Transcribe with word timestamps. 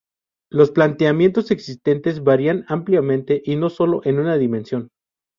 Los 0.49 0.71
planteamientos 0.71 1.51
existentes 1.51 2.23
varían 2.23 2.65
ampliamente 2.67 3.39
y 3.45 3.55
no 3.55 3.69
solo 3.69 4.01
en 4.03 4.17
una 4.17 4.37
dimensión. 4.39 4.89